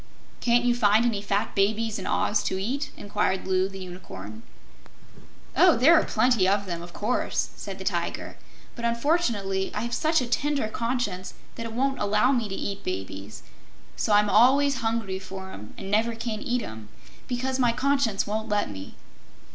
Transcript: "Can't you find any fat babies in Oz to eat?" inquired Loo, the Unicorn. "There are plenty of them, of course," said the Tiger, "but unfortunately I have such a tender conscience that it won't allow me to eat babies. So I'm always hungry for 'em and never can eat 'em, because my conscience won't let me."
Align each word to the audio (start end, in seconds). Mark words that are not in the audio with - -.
"Can't 0.39 0.65
you 0.65 0.73
find 0.73 1.05
any 1.05 1.21
fat 1.21 1.53
babies 1.53 1.99
in 1.99 2.07
Oz 2.07 2.41
to 2.45 2.59
eat?" 2.59 2.89
inquired 2.97 3.45
Loo, 3.47 3.69
the 3.69 3.77
Unicorn. 3.83 4.41
"There 5.53 5.93
are 5.93 6.03
plenty 6.05 6.47
of 6.47 6.65
them, 6.65 6.81
of 6.81 6.91
course," 6.91 7.51
said 7.55 7.77
the 7.77 7.83
Tiger, 7.83 8.35
"but 8.75 8.83
unfortunately 8.83 9.69
I 9.75 9.81
have 9.81 9.93
such 9.93 10.19
a 10.19 10.25
tender 10.25 10.67
conscience 10.69 11.35
that 11.53 11.67
it 11.67 11.73
won't 11.73 11.99
allow 11.99 12.31
me 12.31 12.49
to 12.49 12.55
eat 12.55 12.83
babies. 12.83 13.43
So 13.95 14.11
I'm 14.13 14.27
always 14.31 14.77
hungry 14.77 15.19
for 15.19 15.51
'em 15.51 15.75
and 15.77 15.91
never 15.91 16.15
can 16.15 16.39
eat 16.41 16.63
'em, 16.63 16.89
because 17.27 17.59
my 17.59 17.71
conscience 17.71 18.25
won't 18.25 18.49
let 18.49 18.71
me." 18.71 18.95